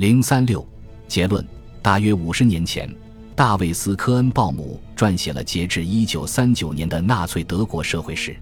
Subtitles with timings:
[0.00, 0.66] 零三六
[1.06, 1.46] 结论：
[1.82, 2.90] 大约五十年前，
[3.36, 8.34] 大卫斯科恩鲍姆撰写了截至一九三九年的纳粹德国社会史。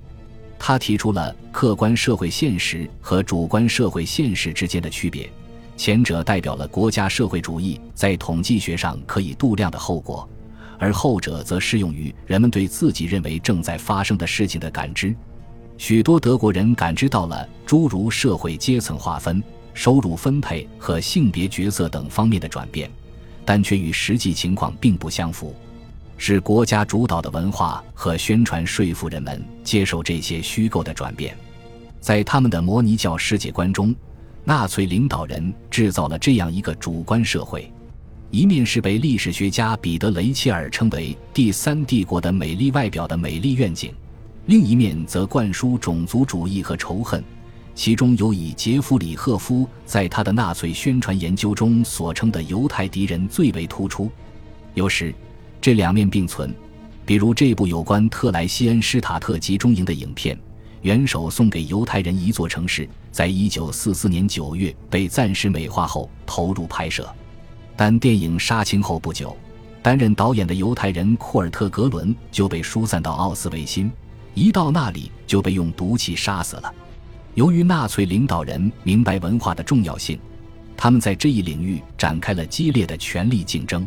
[0.56, 5.28] 他提出了客观社会现实和主观社会现实之间的区别，
[5.76, 10.28] 前者代表了国家社会主义在统计学上可以度量的后果，
[10.78, 15.12] 而后者则适用于人们对自己认为正在发生的事情的感知。
[15.76, 19.42] 许多德国人感知到了诸如社会阶层划分、
[19.78, 22.90] 收入分配和性别角色等方面的转变，
[23.44, 25.54] 但却与实际情况并不相符。
[26.16, 31.38] 是国家主导的文化和宣传说服人们接受这些虚构的转变，
[32.00, 33.94] 在他们的摩尼教世界观中，
[34.42, 37.72] 纳粹领导人制造了这样一个主观社会：
[38.32, 43.94] 一面是被历史学家彼得·雷切尔称为“第三帝国”的美丽外表的美丽愿景，
[44.46, 47.22] 另一面则灌输种族主义和仇恨，
[47.78, 54.10] 其中有以杰弗里·赫夫在他的纳粹宣传研究中所称的犹太敌人最为突出，
[54.74, 55.14] 有时。
[55.60, 56.52] 这两面并存，
[57.06, 60.34] 比如这部有关特莱西恩施塔特集中营的影片
[60.82, 67.08] 《元首送给犹太人一座城市》在一九四四年九月被暂时美化后投入拍摄，
[67.76, 69.36] 但电影杀青后不久，
[69.82, 73.88] 担任导演的犹太人库尔特·格伦就被疏散到奥斯维辛，
[74.34, 76.74] 一到那里就被用毒气杀死了。
[77.38, 80.18] 由于纳粹领导人明白文化的重要性，
[80.76, 83.86] 他们在这一领域展开了激烈的权力竞争。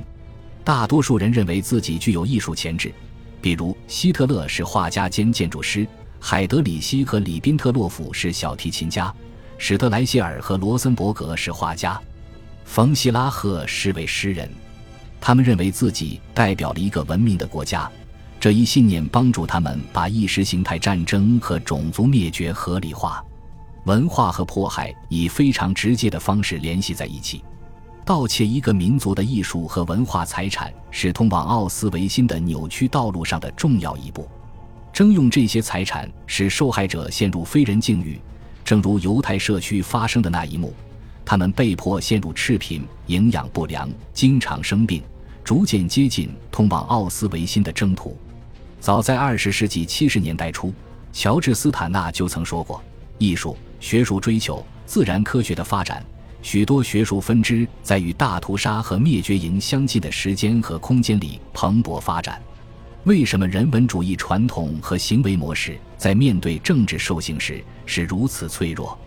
[0.63, 2.93] 大多数人认为自己具有艺术潜质，
[3.41, 5.85] 比如希特勒是画家兼建筑师，
[6.17, 9.13] 海德里希和里宾特洛甫是小提琴家，
[9.57, 11.99] 史德莱希尔和罗森伯格是画家，
[12.63, 14.49] 冯希拉赫是位诗人。
[15.19, 17.91] 他们认为自己代表了一个文明的国家，
[18.39, 23.21] 这一信念帮助他们把意识形态战争和种族灭绝合理化，
[23.85, 27.43] 文化和迫害以非常直接的方式联系在一起。
[28.03, 34.27] 盗窃一个民族的艺术和文化财产是通往奥斯维辛的扭曲道路上的重要一步。
[34.91, 38.19] 征用这些财产使受害者陷入非人境遇，
[38.65, 40.73] 正如犹太社区发生的那一幕：
[41.23, 45.01] 他们被迫陷入赤贫、营养不良、经常生病，
[45.43, 48.17] 逐渐接近通往奥斯维辛的征途。
[48.79, 50.73] 早在二十世纪七十年代初，
[51.13, 52.83] 乔治斯坦纳就曾说过
[53.17, 56.01] ：“艺术、学术追求、自然科学的发展。”
[56.43, 62.41] 许多学术分支在与大屠杀和灭绝营相近的时间和空间里蓬勃发展。
[63.03, 68.97] 为什么人文主义传统和行为模式在面对政治兽性时是如此脆弱？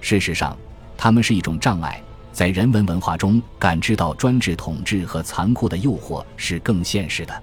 [0.00, 0.56] 事实上，
[0.96, 2.02] 它们是一种障碍。
[2.32, 7.42] 在人文文化中，感知到专制统治和残酷的诱惑是更现实的。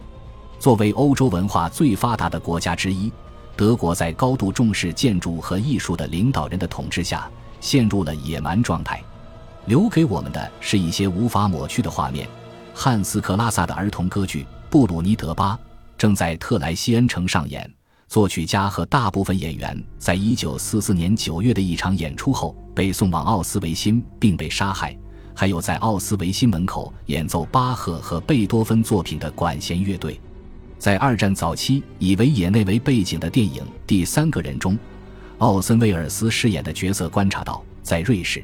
[0.59, 3.09] 作为欧洲文化最发达的国家之一，
[3.59, 9.03] 德国在高度重视建筑和艺术的领导人的统治下，陷入了野蛮状态。
[9.65, 12.25] 留给我们的是一些无法抹去的画面。
[12.73, 15.55] 汉斯·克拉萨的儿童歌剧《布鲁尼德巴》
[15.97, 17.69] 正在特莱西恩城上演。
[18.07, 24.97] 作曲家和大部分演员在一九四四年九月的一场演出后被送往奥斯维辛并被杀害。
[25.35, 30.17] 还有在奥斯维辛门口演奏巴赫和贝多芬作品的管弦乐队。
[30.79, 34.79] 在二战早期以维也纳为背景的电影《第三个人》中，
[35.39, 38.41] 奥森威尔斯饰演的角色观察到，在瑞士。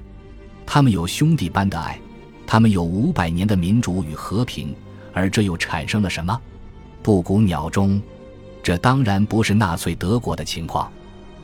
[0.65, 1.97] 他们有兄弟般的爱，
[2.45, 4.75] 他们有五百年的民主与和平，
[5.13, 6.37] 而这又产生了什么？
[7.01, 8.01] 布谷鸟中，
[8.61, 10.91] 这当然不是纳粹德国的情况。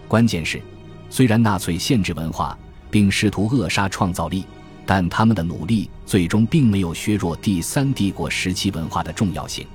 [0.09, 0.61] 关键是，
[1.09, 2.57] 虽然纳粹限制文化
[2.89, 4.43] 并试图扼杀创造力，
[4.85, 9.65] 但他们的努力最终并没有削弱第三帝国时期文化的重要性。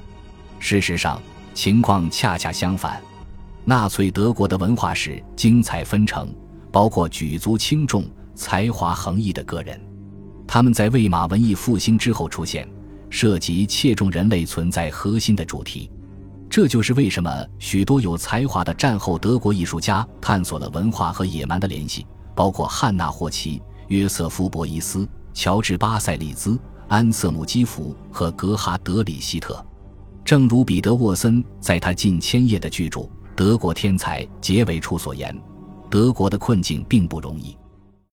[0.58, 1.20] 事实上，
[1.54, 3.00] 情况恰恰相反。
[3.64, 6.34] 纳粹德国的文化史精彩纷呈，
[6.70, 8.04] 包括举足轻重。
[8.38, 9.80] 才华横溢的个人，
[10.46, 12.68] 他们在魏玛文艺复兴之后出现，
[13.08, 15.90] 涉及切中人类存在核心的主题。
[16.50, 29.64] 这就是为什么许多有才华的战后德国艺术家探索了文化和野蛮的联系，包括汉娜·霍奇、约瑟夫·博伊斯、乔治·巴塞利兹、安瑟姆·基弗和格哈德·里希特。
[30.26, 33.00] 正如彼得·沃森在他近千页的巨著
[33.36, 35.32] 《德国天才》结尾处所言
[35.88, 37.56] ：“德国的困境并不容易。”